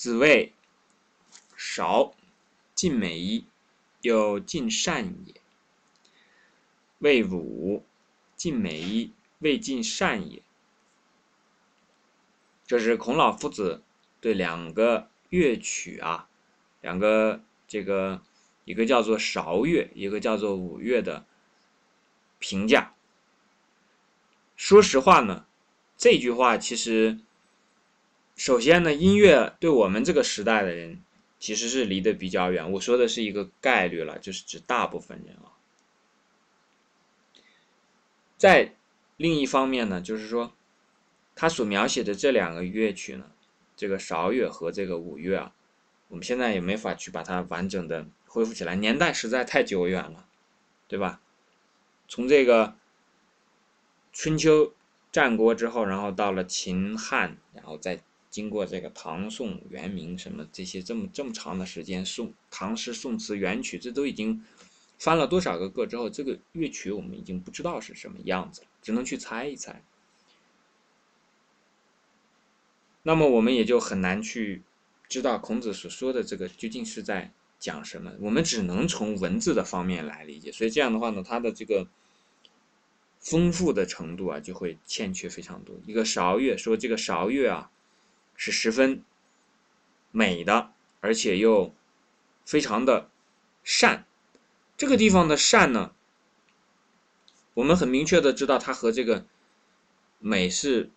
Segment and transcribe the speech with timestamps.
[0.00, 0.54] 子谓：
[1.58, 2.14] 韶，
[2.74, 3.44] 尽美矣，
[4.00, 5.34] 有尽善也；
[7.00, 7.84] 谓武，
[8.34, 10.42] 尽美矣，未尽善也。
[12.66, 13.82] 这是孔老夫子
[14.22, 16.30] 对两个乐曲啊，
[16.80, 18.22] 两个这个
[18.64, 21.26] 一个叫做韶乐，一个叫做武乐的
[22.38, 22.94] 评价。
[24.56, 25.44] 说实话呢，
[25.98, 27.20] 这句话其实，
[28.40, 31.02] 首先呢，音乐对我们这个时代的人
[31.38, 32.72] 其实是离得比较远。
[32.72, 35.52] 我说的是一个概率了，就是指大部分人啊。
[38.38, 38.74] 在
[39.18, 40.54] 另一方面呢，就是说。
[41.36, 43.30] 他所描写的这两个乐曲呢，
[43.74, 45.52] 这个韶乐和这个武乐啊，
[46.08, 50.26] 我们现在也没法去把它完整的恢复起来，年代实在太久远了，
[50.86, 51.22] 对吧？
[52.08, 52.76] 从这个
[54.12, 54.74] 春秋
[55.10, 64.44] 战国之后，然后到了秦汉，然后再经过这个唐宋元明什么这些这么这么长的时间，宋唐诗宋词元曲，这都已经
[64.98, 69.82] 翻了多少个个之后，这个乐曲我们已经不知道是什么样子了，只能去猜一猜。
[73.02, 74.62] 那么我们也就很难去
[75.08, 80.52] 知道孔子所说的这个究竟是在讲什么，我们只能从文字的方面来理解。
[80.52, 81.88] 所以这样的话呢，它的这个
[83.18, 85.74] 丰富的程度啊，就会欠缺非常多。
[85.86, 87.70] 一个韶乐说这个韶乐啊
[88.40, 89.04] 是十分
[90.10, 91.74] 美的，而且又
[92.46, 93.10] 非常的
[93.62, 94.06] 善。
[94.78, 95.92] 这个地方的善呢，
[97.52, 99.26] 我们很明确的知道它和这个
[100.18, 100.90] 美是。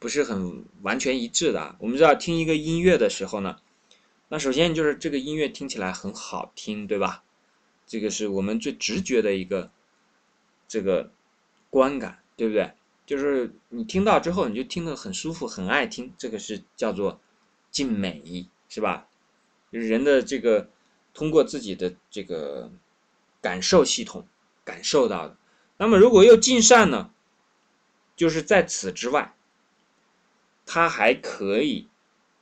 [0.00, 1.74] 不是很完全一致的。
[1.80, 3.60] 我们知道听一个音乐的时候呢，
[4.28, 7.24] 那首先就是这个音乐听起来很好听，对吧？
[7.84, 9.72] 这个是我们最直觉的一个
[10.68, 11.10] 这个
[11.68, 12.70] 观感，对不对？
[13.08, 17.18] 就是你听到之后，你就听得很舒服，很爱听，这个是叫做
[17.70, 19.08] 尽美，是吧？
[19.72, 20.68] 就是人的这个
[21.14, 22.70] 通过自己的这个
[23.40, 24.26] 感受系统
[24.62, 25.38] 感受到的。
[25.78, 27.10] 那么如果又尽善呢，
[28.14, 29.34] 就是在此之外。
[30.70, 31.88] 它还可以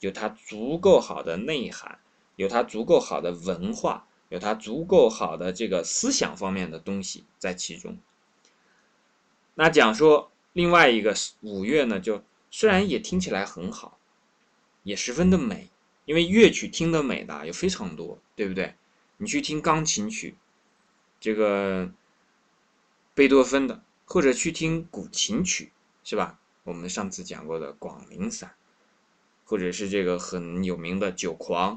[0.00, 2.00] 有它足够好的内涵，
[2.36, 7.96] 有它足够好的文化，有它足够好的这个思想方面的东西在其中。
[9.54, 13.98] 那讲说另外一个五乐呢，就虽然也听起来很好，
[14.82, 15.68] 也十分的美，
[16.04, 18.74] 因为乐曲听得美的有非常多，对不对？
[19.18, 20.34] 你去听钢琴曲，
[21.20, 21.90] 这个
[23.14, 25.72] 贝多芬的，或者去听古琴曲，
[26.02, 26.38] 是吧？
[26.64, 28.50] 我们上次讲过的《广陵散》，
[29.44, 31.76] 或者是这个很有名的《酒狂》，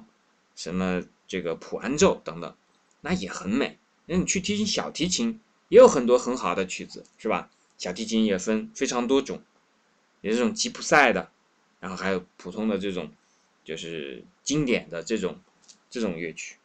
[0.56, 2.56] 什么这个《普安奏》等等，
[3.02, 3.78] 那也很美。
[4.06, 5.40] 那你去听小提琴，
[5.70, 7.50] 也有很多很好的曲子，是吧？
[7.78, 9.44] 小提琴也分非常多种，
[10.22, 11.32] 有这种吉普赛的，
[11.80, 13.12] 然后还有普通的这种，
[13.64, 15.40] 就是经典的这种
[15.90, 16.58] 这种乐曲。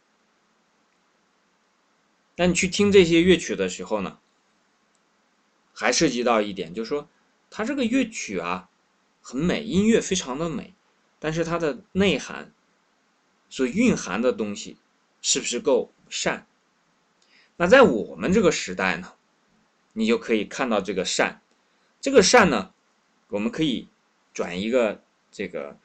[2.36, 4.18] 那你去听这些乐曲的时候呢，
[5.74, 7.08] 还涉及到一点，就是说。
[7.50, 8.68] 它这个乐曲啊，
[9.22, 10.74] 很美，音乐非常的美，
[11.18, 12.52] 但是它的内涵
[13.48, 14.76] 所蕴含的东西
[15.22, 16.46] 是不是够善？
[17.56, 19.14] 那在我们这个时代呢，
[19.98, 21.40] 你就可以看到这个善，
[22.00, 22.72] 这个善呢，
[23.30, 23.88] 我们可以
[24.32, 25.72] 转一个这个《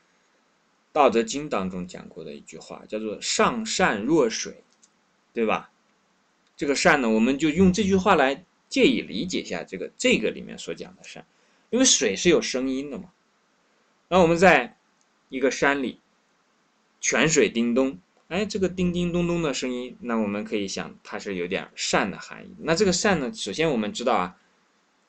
[0.92, 4.64] 道德经》当中讲过的一句话，叫做“上善若水”，
[5.34, 5.72] 对吧？
[6.56, 11.26] 这个善呢，我们就用这句话来借以理解一下这个这个里面所讲的善。
[11.72, 13.12] 因为水是有声音的嘛，
[14.10, 14.78] 那我们在
[15.30, 16.00] 一个山里，
[17.02, 17.98] 泉水叮咚，
[18.34, 22.56] 哎，这个叮叮咚咚的声音，那我们可以想它是有点善的含义。
[22.62, 24.36] 那这个善呢，首先我们知道啊，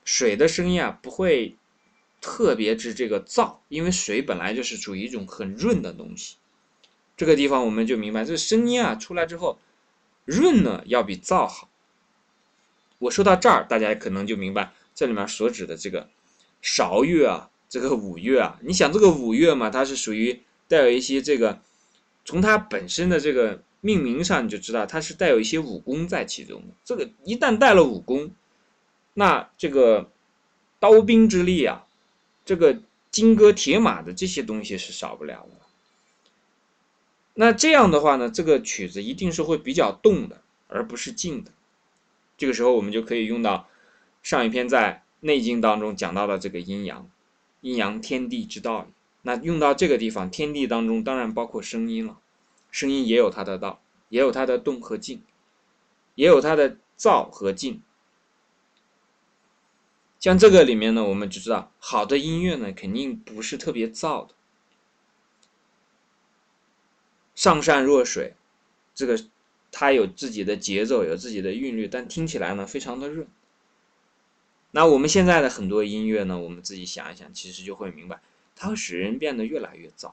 [0.05, 1.57] 水的声音啊不会
[2.21, 6.37] 特别之这个燥，因为水本来就是属于一种很润的东西。
[7.17, 9.59] 这个地方我们就明白，这声音啊出来之后，
[10.27, 11.71] 润呢要比燥好。
[12.99, 16.11] 我说到这儿，大家可能就明白这里面所指的这个。
[16.61, 21.61] 韶乐啊，这个五乐啊，你想这个五乐嘛，它是属于带有一些这个，
[22.25, 26.75] 从它本身的这个命名上你就知道，它是带有一些武功在其中的。
[26.85, 28.31] 这个一旦带了武功，
[29.13, 30.11] 那这个
[30.79, 31.87] 刀兵之力啊，
[32.45, 32.81] 这个
[33.11, 35.61] 金戈铁马的这些东西是少不了的。
[37.35, 41.51] 那这样的话呢，这个曲子一定是会比较动的，而不是静的。
[42.37, 43.69] 这个时候我们就可以用到
[44.23, 45.01] 上一篇在。
[45.27, 47.09] 《内经》当中讲到的这个阴阳，
[47.63, 48.87] 阴阳天地之道，
[49.27, 52.19] 那用到这个地方，天地当中当然包括声音了，
[52.71, 55.23] 声音也有它的道，也有它的动和静，
[56.15, 57.81] 也有它的燥和静。
[60.21, 64.35] 像这个里面呢，我们就知道，好的音乐呢，肯定不是特别燥的。
[67.35, 68.35] 上善若水，
[68.95, 69.19] 这个
[69.73, 73.27] 它有自己的节奏，有自己的韵律，但听起来呢非常的润。
[74.71, 78.21] 那我们现在的很多音乐呢，我们自己想一想，其实就会明白，
[78.57, 80.13] 它会使人变得越来越燥，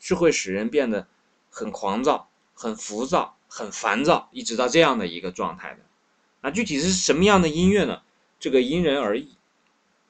[0.00, 1.06] 是会使人变得
[1.50, 5.80] 很狂躁、很浮躁、很烦躁，一直到这样的一个状态的。
[6.40, 8.02] 那具体是什么样的音乐呢？
[8.38, 9.36] 这个因人而异，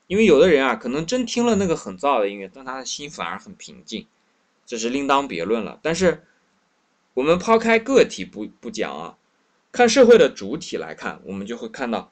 [0.08, 4.08] 因为有的人啊，可能真听了那个很燥的音乐，但他的心反而很平静，
[4.66, 5.78] 这是另当别论了。
[5.82, 6.24] 但是
[7.12, 9.16] 我们抛开个体不不讲啊，
[9.70, 12.10] 看社会的主体来看，我们就会看到，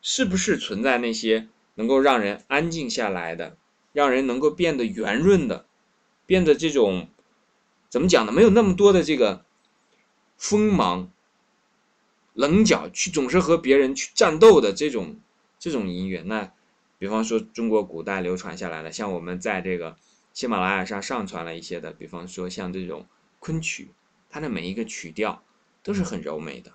[0.00, 3.58] 是不是存在那些能够让人安静下来的，
[3.92, 5.66] 让人能够变得圆润的，
[6.26, 7.08] 变得这种
[7.88, 8.32] 怎么讲呢？
[8.32, 9.44] 没有那么多的这个
[10.36, 11.10] 锋芒。
[12.32, 15.18] 棱角去总是和别人去战斗的这种
[15.58, 16.52] 这种音乐，那
[16.96, 19.96] 比方说中国古代流传下来的，像我们在这个
[20.32, 23.04] 喜马拉雅上上传了一些的，比方说像这种
[23.40, 23.90] 昆曲，
[24.30, 25.42] 它的每一个曲调
[25.82, 26.72] 都是很柔美的。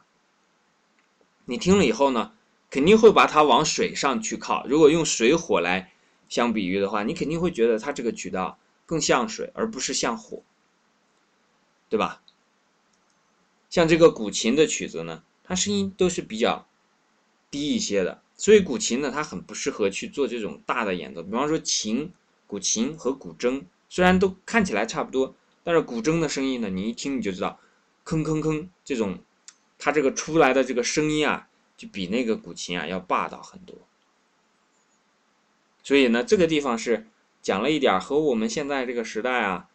[1.46, 2.34] 你听了以后呢，
[2.70, 4.68] 肯定会把它往水上去靠。
[4.68, 5.94] 如果用水火来
[6.30, 10.44] 相比喻的话，你肯定会觉得它这个曲调更像水，而不是像火，
[11.90, 12.22] 对吧？
[13.70, 15.24] 像这个古琴的曲子呢？
[15.44, 16.68] 它声音都是比较
[17.52, 21.22] 低一些的，所以古琴呢，它很不适合去做这种大的演奏。
[21.22, 22.12] 比方说琴、
[22.48, 27.60] 古琴和古筝，虽然都看起来差不多，但是古筝的声音呢，你一听你就知道，
[28.04, 29.20] 吭吭吭这种，
[29.78, 33.76] 它这个出来的这个声音啊，就比那个古琴啊要霸道很多。
[35.86, 37.06] 所以呢，这个地方是
[37.44, 39.70] 讲了一点和我们现在这个时代啊。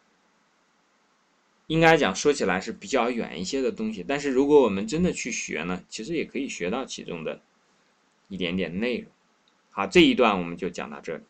[1.68, 7.40] 应该讲说起来是比较远一些的东西，但是如果我们真的去学呢，其实也可以学到其中的
[8.26, 9.06] 一点点内容。
[9.70, 11.22] 好，这一段我们就讲到这里。